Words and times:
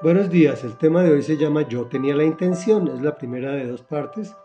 Buenos 0.00 0.30
días, 0.30 0.62
el 0.62 0.76
tema 0.76 1.02
de 1.02 1.10
hoy 1.10 1.22
se 1.22 1.36
llama 1.36 1.62
Yo 1.62 1.86
tenía 1.86 2.14
la 2.14 2.22
intención, 2.22 2.86
es 2.86 3.02
la 3.02 3.18
primera 3.18 3.50
de 3.50 3.66
dos 3.66 3.82
partes 3.82 4.36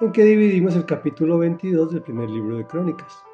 en 0.00 0.12
que 0.12 0.22
dividimos 0.22 0.76
el 0.76 0.84
capítulo 0.84 1.38
22 1.38 1.92
del 1.92 2.02
primer 2.02 2.28
libro 2.28 2.58
de 2.58 2.66
Crónicas. 2.66 3.24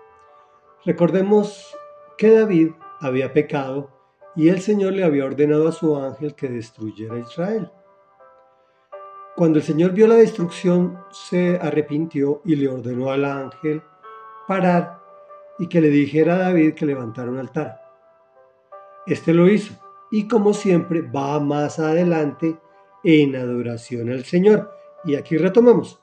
Recordemos 0.85 1.77
que 2.17 2.31
David 2.31 2.71
había 3.01 3.33
pecado 3.33 3.91
y 4.37 4.51
el 4.51 4.61
Señor 4.61 4.93
le 4.93 5.03
había 5.03 5.25
ordenado 5.25 5.67
a 5.67 5.73
su 5.73 5.97
ángel 5.97 6.37
que 6.37 6.49
destruyera 6.49 7.17
a 7.17 7.19
Israel. 7.19 7.73
Cuando 9.35 9.59
el 9.59 9.65
Señor 9.65 9.91
vio 9.91 10.07
la 10.07 10.15
destrucción, 10.15 10.97
se 11.11 11.59
arrepintió 11.61 12.41
y 12.45 12.55
le 12.55 12.69
ordenó 12.69 13.11
al 13.11 13.25
ángel 13.25 13.83
parar 14.47 15.01
y 15.59 15.67
que 15.67 15.81
le 15.81 15.89
dijera 15.89 16.37
a 16.37 16.39
David 16.39 16.75
que 16.75 16.87
levantara 16.87 17.33
un 17.33 17.39
altar. 17.39 17.83
Este 19.09 19.35
lo 19.35 19.49
hizo 19.49 19.88
y 20.11 20.29
como 20.29 20.55
siempre 20.55 21.03
va 21.03 21.39
más 21.41 21.79
adelante 21.79 22.59
en 23.05 23.37
adoración 23.37 24.11
al 24.11 24.25
Señor. 24.25 24.71
Y 25.05 25.15
aquí 25.15 25.37
retomamos. 25.37 26.01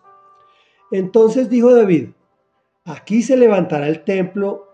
Entonces 0.91 1.49
dijo 1.49 1.73
David, 1.73 2.09
aquí 2.85 3.21
se 3.21 3.37
levantará 3.37 3.87
el 3.87 4.03
templo 4.03 4.69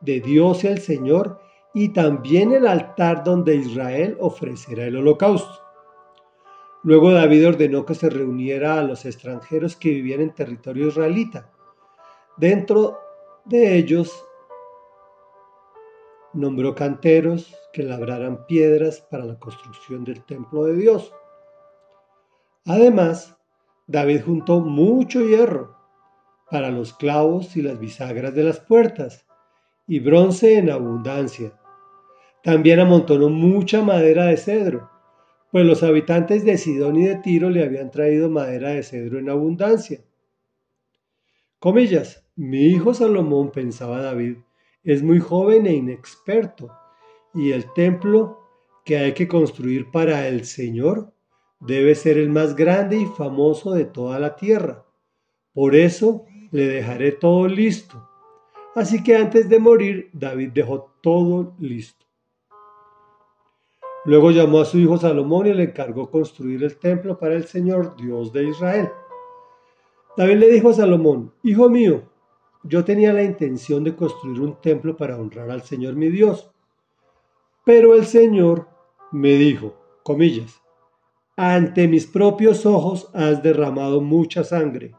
de 0.00 0.20
Dios 0.20 0.64
el 0.64 0.80
Señor 0.80 1.40
y 1.74 1.90
también 1.90 2.52
el 2.52 2.66
altar 2.66 3.24
donde 3.24 3.56
Israel 3.56 4.16
ofrecerá 4.20 4.84
el 4.84 4.96
holocausto. 4.96 5.62
Luego 6.84 7.10
David 7.10 7.48
ordenó 7.48 7.84
que 7.84 7.94
se 7.94 8.08
reuniera 8.08 8.78
a 8.78 8.82
los 8.82 9.04
extranjeros 9.04 9.76
que 9.76 9.90
vivían 9.90 10.20
en 10.20 10.34
territorio 10.34 10.88
israelita. 10.88 11.50
Dentro 12.36 12.98
de 13.44 13.76
ellos 13.76 14.24
nombró 16.32 16.74
canteros 16.74 17.54
que 17.72 17.82
labraran 17.82 18.46
piedras 18.46 19.00
para 19.10 19.24
la 19.24 19.38
construcción 19.38 20.04
del 20.04 20.24
templo 20.24 20.64
de 20.64 20.76
Dios. 20.76 21.12
Además, 22.64 23.36
David 23.86 24.22
juntó 24.24 24.60
mucho 24.60 25.20
hierro 25.26 25.76
para 26.50 26.70
los 26.70 26.94
clavos 26.94 27.56
y 27.56 27.62
las 27.62 27.78
bisagras 27.78 28.34
de 28.34 28.44
las 28.44 28.60
puertas, 28.60 29.26
y 29.86 30.00
bronce 30.00 30.58
en 30.58 30.70
abundancia. 30.70 31.52
También 32.42 32.80
amontonó 32.80 33.28
mucha 33.28 33.82
madera 33.82 34.26
de 34.26 34.36
cedro, 34.36 34.90
pues 35.50 35.64
los 35.64 35.82
habitantes 35.82 36.44
de 36.44 36.58
Sidón 36.58 36.96
y 36.96 37.06
de 37.06 37.16
Tiro 37.16 37.48
le 37.48 37.64
habían 37.64 37.90
traído 37.90 38.28
madera 38.28 38.70
de 38.70 38.82
cedro 38.82 39.18
en 39.18 39.30
abundancia. 39.30 40.00
Comillas, 41.58 42.24
mi 42.36 42.66
hijo 42.66 42.94
Salomón, 42.94 43.50
pensaba 43.50 44.00
David, 44.00 44.36
es 44.84 45.02
muy 45.02 45.20
joven 45.20 45.66
e 45.66 45.74
inexperto, 45.74 46.70
y 47.34 47.52
el 47.52 47.72
templo 47.72 48.40
que 48.84 48.98
hay 48.98 49.12
que 49.12 49.28
construir 49.28 49.90
para 49.90 50.28
el 50.28 50.44
Señor 50.44 51.12
debe 51.60 51.94
ser 51.94 52.18
el 52.18 52.30
más 52.30 52.56
grande 52.56 52.98
y 52.98 53.06
famoso 53.06 53.72
de 53.72 53.84
toda 53.84 54.18
la 54.18 54.36
tierra. 54.36 54.86
Por 55.52 55.74
eso 55.74 56.24
le 56.50 56.66
dejaré 56.68 57.12
todo 57.12 57.48
listo. 57.48 58.08
Así 58.74 59.02
que 59.02 59.16
antes 59.16 59.48
de 59.48 59.58
morir, 59.58 60.10
David 60.12 60.50
dejó 60.54 60.94
todo 61.02 61.54
listo. 61.58 62.06
Luego 64.04 64.30
llamó 64.30 64.60
a 64.60 64.64
su 64.64 64.78
hijo 64.78 64.96
Salomón 64.96 65.48
y 65.48 65.52
le 65.52 65.64
encargó 65.64 66.10
construir 66.10 66.62
el 66.62 66.78
templo 66.78 67.18
para 67.18 67.34
el 67.34 67.44
Señor, 67.44 67.96
Dios 67.96 68.32
de 68.32 68.48
Israel. 68.48 68.88
David 70.16 70.36
le 70.36 70.50
dijo 70.50 70.70
a 70.70 70.74
Salomón, 70.74 71.32
Hijo 71.42 71.68
mío, 71.68 72.02
yo 72.68 72.84
tenía 72.84 73.14
la 73.14 73.22
intención 73.22 73.82
de 73.82 73.96
construir 73.96 74.40
un 74.42 74.60
templo 74.60 74.94
para 74.96 75.16
honrar 75.16 75.50
al 75.50 75.62
Señor 75.62 75.96
mi 75.96 76.08
Dios. 76.08 76.50
Pero 77.64 77.94
el 77.94 78.04
Señor 78.04 78.68
me 79.10 79.32
dijo, 79.34 79.74
comillas, 80.02 80.60
ante 81.36 81.88
mis 81.88 82.06
propios 82.06 82.66
ojos 82.66 83.08
has 83.14 83.42
derramado 83.42 84.02
mucha 84.02 84.44
sangre 84.44 84.94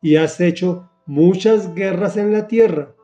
y 0.00 0.16
has 0.16 0.40
hecho 0.40 0.88
muchas 1.04 1.74
guerras 1.74 2.16
en 2.16 2.32
la 2.32 2.46
tierra. 2.46 2.94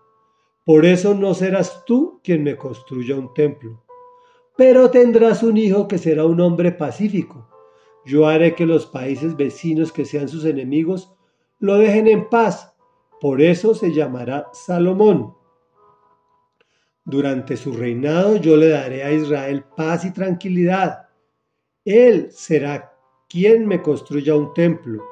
Por 0.65 0.87
eso 0.87 1.15
no 1.15 1.35
serás 1.35 1.85
tú 1.85 2.21
quien 2.23 2.45
me 2.45 2.57
construya 2.57 3.17
un 3.17 3.35
templo, 3.35 3.83
pero 4.57 4.91
tendrás 4.91 5.43
un 5.43 5.57
hijo 5.57 5.89
que 5.89 5.99
será 5.99 6.25
un 6.25 6.41
hombre 6.41 6.71
pacífico. 6.71 7.49
Yo 8.05 8.29
haré 8.29 8.55
que 8.55 8.67
los 8.67 8.87
países 8.87 9.37
vecinos 9.37 9.91
que 9.91 10.05
sean 10.05 10.29
sus 10.29 10.45
enemigos 10.45 11.13
lo 11.59 11.77
dejen 11.77 12.07
en 12.07 12.29
paz 12.29 12.76
por 13.21 13.41
eso 13.41 13.75
se 13.75 13.93
llamará 13.93 14.49
Salomón. 14.53 15.35
Durante 17.05 17.57
su 17.57 17.73
reinado 17.73 18.37
yo 18.37 18.57
le 18.57 18.69
daré 18.69 19.05
a 19.05 19.13
Israel 19.13 19.65
paz 19.77 20.05
y 20.05 20.13
tranquilidad. 20.13 21.09
Él 21.85 22.29
será 22.33 22.93
quien 23.29 23.67
me 23.67 23.81
construya 23.81 24.35
un 24.35 24.53
templo. 24.55 25.03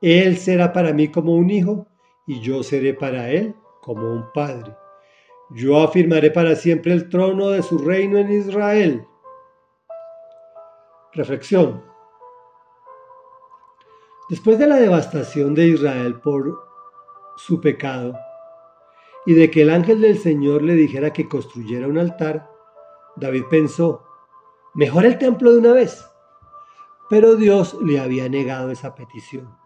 Él 0.00 0.36
será 0.36 0.72
para 0.72 0.92
mí 0.92 1.08
como 1.08 1.34
un 1.34 1.50
hijo 1.50 1.86
y 2.26 2.40
yo 2.40 2.62
seré 2.62 2.94
para 2.94 3.28
él 3.30 3.54
como 3.80 4.12
un 4.12 4.32
padre. 4.32 4.74
Yo 5.50 5.82
afirmaré 5.82 6.30
para 6.30 6.54
siempre 6.54 6.92
el 6.92 7.08
trono 7.08 7.50
de 7.50 7.62
su 7.62 7.76
reino 7.78 8.18
en 8.18 8.32
Israel. 8.32 9.06
Reflexión. 11.12 11.84
Después 14.30 14.58
de 14.58 14.66
la 14.66 14.76
devastación 14.76 15.54
de 15.54 15.66
Israel 15.66 16.20
por 16.20 16.71
su 17.36 17.60
pecado 17.60 18.14
y 19.24 19.34
de 19.34 19.50
que 19.50 19.62
el 19.62 19.70
ángel 19.70 20.00
del 20.00 20.18
Señor 20.18 20.62
le 20.62 20.74
dijera 20.74 21.12
que 21.12 21.28
construyera 21.28 21.86
un 21.86 21.98
altar, 21.98 22.50
David 23.16 23.44
pensó, 23.50 24.04
mejor 24.74 25.04
el 25.04 25.18
templo 25.18 25.52
de 25.52 25.58
una 25.58 25.72
vez. 25.72 26.04
Pero 27.08 27.36
Dios 27.36 27.76
le 27.82 28.00
había 28.00 28.28
negado 28.28 28.70
esa 28.70 28.94
petición. 28.94 29.56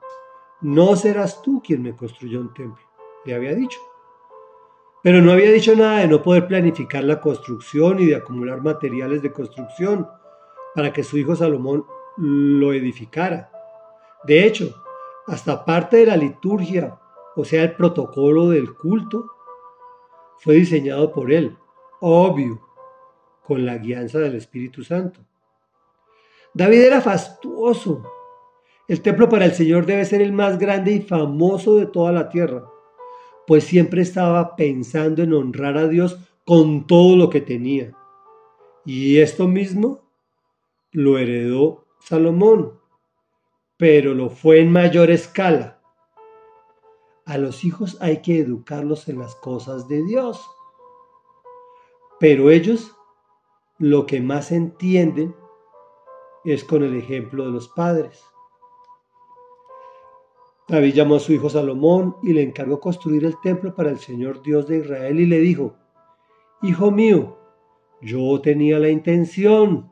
No 0.60 0.96
serás 0.96 1.42
tú 1.42 1.62
quien 1.64 1.82
me 1.82 1.94
construya 1.94 2.40
un 2.40 2.52
templo, 2.52 2.84
le 3.24 3.34
había 3.34 3.54
dicho. 3.54 3.78
Pero 5.02 5.22
no 5.22 5.32
había 5.32 5.52
dicho 5.52 5.76
nada 5.76 6.00
de 6.00 6.08
no 6.08 6.22
poder 6.22 6.48
planificar 6.48 7.04
la 7.04 7.20
construcción 7.20 8.00
y 8.00 8.06
de 8.06 8.16
acumular 8.16 8.60
materiales 8.62 9.22
de 9.22 9.32
construcción 9.32 10.08
para 10.74 10.92
que 10.92 11.04
su 11.04 11.16
hijo 11.16 11.36
Salomón 11.36 11.86
lo 12.16 12.72
edificara. 12.72 13.50
De 14.24 14.44
hecho, 14.44 14.82
hasta 15.26 15.64
parte 15.64 15.98
de 15.98 16.06
la 16.06 16.16
liturgia 16.16 16.98
o 17.36 17.44
sea, 17.44 17.62
el 17.62 17.76
protocolo 17.76 18.48
del 18.48 18.74
culto, 18.74 19.30
fue 20.38 20.54
diseñado 20.54 21.12
por 21.12 21.30
él, 21.30 21.56
obvio, 22.00 22.60
con 23.44 23.66
la 23.66 23.76
guianza 23.76 24.18
del 24.18 24.36
Espíritu 24.36 24.82
Santo. 24.82 25.20
David 26.54 26.80
era 26.80 27.00
fastuoso. 27.02 28.02
El 28.88 29.02
templo 29.02 29.28
para 29.28 29.44
el 29.44 29.52
Señor 29.52 29.84
debe 29.84 30.06
ser 30.06 30.22
el 30.22 30.32
más 30.32 30.58
grande 30.58 30.92
y 30.92 31.02
famoso 31.02 31.76
de 31.76 31.86
toda 31.86 32.10
la 32.10 32.30
tierra, 32.30 32.64
pues 33.46 33.64
siempre 33.64 34.00
estaba 34.00 34.56
pensando 34.56 35.22
en 35.22 35.34
honrar 35.34 35.76
a 35.76 35.88
Dios 35.88 36.18
con 36.44 36.86
todo 36.86 37.16
lo 37.16 37.28
que 37.28 37.42
tenía. 37.42 37.92
Y 38.86 39.18
esto 39.18 39.46
mismo 39.46 40.08
lo 40.92 41.18
heredó 41.18 41.84
Salomón, 42.00 42.80
pero 43.76 44.14
lo 44.14 44.30
fue 44.30 44.60
en 44.60 44.72
mayor 44.72 45.10
escala 45.10 45.75
los 47.38 47.64
hijos 47.64 47.98
hay 48.00 48.22
que 48.22 48.38
educarlos 48.38 49.08
en 49.08 49.18
las 49.18 49.34
cosas 49.36 49.88
de 49.88 50.02
Dios. 50.04 50.44
Pero 52.18 52.50
ellos 52.50 52.94
lo 53.78 54.06
que 54.06 54.20
más 54.20 54.52
entienden 54.52 55.34
es 56.44 56.64
con 56.64 56.82
el 56.82 56.96
ejemplo 56.96 57.44
de 57.44 57.50
los 57.50 57.68
padres. 57.68 58.22
David 60.68 60.94
llamó 60.94 61.16
a 61.16 61.20
su 61.20 61.32
hijo 61.32 61.48
Salomón 61.48 62.16
y 62.22 62.32
le 62.32 62.42
encargó 62.42 62.80
construir 62.80 63.24
el 63.24 63.40
templo 63.40 63.74
para 63.74 63.90
el 63.90 63.98
Señor 63.98 64.42
Dios 64.42 64.66
de 64.66 64.78
Israel 64.78 65.20
y 65.20 65.26
le 65.26 65.38
dijo, 65.38 65.76
Hijo 66.62 66.90
mío, 66.90 67.38
yo 68.00 68.40
tenía 68.40 68.78
la 68.78 68.88
intención 68.88 69.90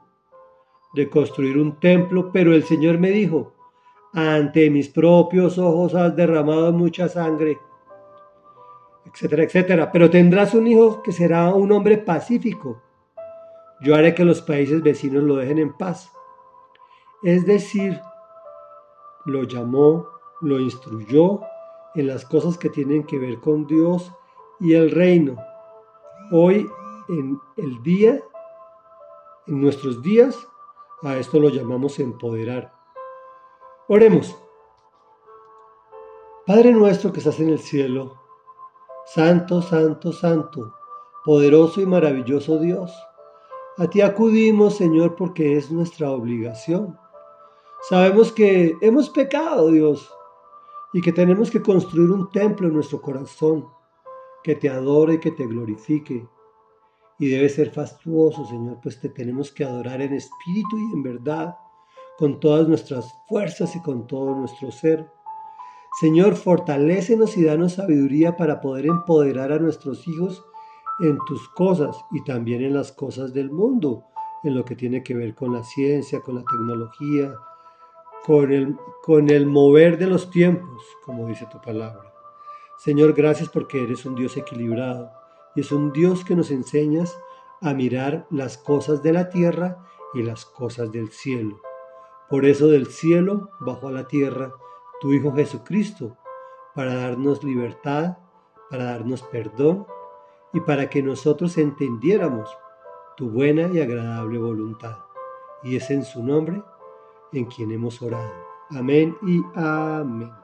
de 0.94 1.11
construir 1.11 1.59
un 1.59 1.79
templo, 1.79 2.31
pero 2.32 2.55
el 2.55 2.64
Señor 2.64 2.99
me 2.99 3.11
dijo, 3.11 3.55
ante 4.14 4.70
mis 4.70 4.88
propios 4.88 5.58
ojos 5.58 5.94
has 5.94 6.14
derramado 6.14 6.72
mucha 6.72 7.08
sangre, 7.08 7.58
etcétera, 9.05 9.43
etcétera. 9.43 9.93
Pero 9.93 10.08
tendrás 10.08 10.55
un 10.55 10.69
hijo 10.69 11.02
que 11.02 11.12
será 11.12 11.52
un 11.52 11.72
hombre 11.72 11.99
pacífico. 11.99 12.81
Yo 13.81 13.96
haré 13.96 14.14
que 14.14 14.25
los 14.25 14.40
países 14.40 14.82
vecinos 14.82 15.25
lo 15.25 15.37
dejen 15.37 15.58
en 15.58 15.76
paz. 15.76 16.12
Es 17.25 17.44
decir, 17.44 18.00
lo 19.26 19.43
llamó, 19.43 20.06
lo 20.40 20.61
instruyó 20.61 21.40
en 21.96 22.06
las 22.06 22.25
cosas 22.25 22.56
que 22.56 22.70
tienen 22.70 23.05
que 23.05 23.19
ver 23.19 23.40
con 23.40 23.66
Dios 23.66 24.12
y 24.61 24.75
el 24.75 24.90
reino. 24.90 25.37
Hoy, 26.31 26.69
en 27.08 27.38
el 27.56 27.82
día, 27.82 28.22
en 29.46 29.61
nuestros 29.61 30.02
días, 30.02 30.38
a 31.02 31.16
esto 31.16 31.40
lo 31.40 31.49
llamamos 31.49 31.99
empoderar. 31.99 32.74
Oremos. 33.87 34.35
Padre 36.47 36.73
nuestro 36.73 37.13
que 37.13 37.19
estás 37.19 37.39
en 37.41 37.51
el 37.51 37.59
cielo, 37.59 38.15
Santo, 39.05 39.61
Santo, 39.61 40.11
Santo, 40.11 40.73
poderoso 41.23 41.83
y 41.83 41.87
maravilloso 41.87 42.59
Dios, 42.59 42.91
A 43.77 43.91
ti 43.91 44.01
acudimos, 44.01 44.77
Señor, 44.77 45.17
porque 45.17 45.59
es 45.59 45.71
nuestra 45.71 46.11
obligación. 46.11 46.97
Sabemos 47.91 48.33
que 48.33 48.75
hemos 48.81 49.11
pecado, 49.11 49.69
Dios, 49.69 50.11
y 50.95 51.03
que 51.03 51.13
tenemos 51.13 51.51
que 51.51 51.61
construir 51.61 52.11
un 52.11 52.31
templo 52.31 52.69
en 52.69 52.75
nuestro 52.75 53.03
corazón 53.03 53.69
que 54.43 54.55
te 54.55 54.71
adore 54.71 55.15
y 55.15 55.19
que 55.19 55.33
te 55.33 55.47
glorifique. 55.47 56.27
Y 57.19 57.29
debe 57.29 57.51
ser 57.51 57.71
fastuoso, 57.71 58.47
Señor, 58.47 58.79
pues 58.83 58.99
te 58.99 59.11
tenemos 59.11 59.53
que 59.53 59.65
adorar 59.65 60.01
en 60.01 60.15
espíritu 60.15 60.79
y 60.79 60.95
en 60.95 61.03
verdad, 61.03 61.55
con 62.19 62.40
todas 62.40 62.69
nuestras 62.69 63.12
fuerzas 63.28 63.75
y 63.76 63.82
con 63.82 64.06
todo 64.06 64.34
nuestro 64.34 64.70
ser. 64.70 65.11
Señor, 66.00 66.37
fortalécenos 66.37 67.37
y 67.37 67.44
danos 67.44 67.75
sabiduría 67.75 68.37
para 68.37 68.61
poder 68.61 68.87
empoderar 68.87 69.52
a 69.52 69.58
nuestros 69.58 70.06
hijos 70.08 70.44
en 71.00 71.19
tus 71.26 71.49
cosas 71.50 71.96
y 72.11 72.22
también 72.25 72.62
en 72.62 72.75
las 72.75 72.93
cosas 72.93 73.32
del 73.32 73.50
mundo, 73.50 74.05
en 74.43 74.55
lo 74.55 74.64
que 74.64 74.76
tiene 74.76 75.02
que 75.02 75.14
ver 75.14 75.34
con 75.34 75.52
la 75.52 75.62
ciencia, 75.62 76.20
con 76.20 76.37
la 76.37 76.43
tecnología, 76.43 77.34
con 78.25 78.52
el, 78.52 78.76
con 79.02 79.31
el 79.31 79.46
mover 79.46 79.99
de 79.99 80.06
los 80.06 80.31
tiempos, 80.31 80.82
como 81.05 81.26
dice 81.26 81.46
tu 81.50 81.61
palabra. 81.61 82.12
Señor, 82.78 83.12
gracias 83.12 83.49
porque 83.49 83.82
eres 83.82 84.05
un 84.05 84.14
Dios 84.14 84.37
equilibrado 84.37 85.11
y 85.55 85.61
es 85.61 85.72
un 85.72 85.93
Dios 85.93 86.25
que 86.25 86.37
nos 86.37 86.50
enseñas 86.50 87.16
a 87.61 87.72
mirar 87.72 88.26
las 88.31 88.58
cosas 88.58 89.02
de 89.02 89.12
la 89.12 89.31
tierra 89.31 89.78
y 90.12 90.22
las 90.22 90.44
cosas 90.44 90.90
del 90.93 91.11
cielo. 91.11 91.61
Por 92.29 92.44
eso 92.44 92.69
del 92.69 92.87
cielo 92.87 93.50
bajó 93.61 93.88
a 93.88 93.93
la 93.93 94.06
tierra 94.06 94.53
tu 95.00 95.12
Hijo 95.12 95.32
Jesucristo, 95.32 96.17
para 96.75 96.94
darnos 96.94 97.44
libertad, 97.44 98.19
para 98.71 98.85
darnos 98.85 99.23
perdón 99.23 99.87
y 100.53 100.61
para 100.61 100.91
que 100.91 101.03
nosotros 101.03 101.59
entendiéramos 101.59 102.49
tu 103.17 103.31
buena 103.31 103.69
y 103.69 103.81
agradable 103.81 104.38
voluntad. 104.38 104.97
Y 105.62 105.76
es 105.76 105.91
en 105.91 106.05
su 106.05 106.23
nombre 106.23 106.62
en 107.32 107.47
quien 107.47 107.71
hemos 107.71 108.00
orado. 108.03 108.32
Amén 108.71 109.17
y 109.23 109.43
amén. 109.55 110.44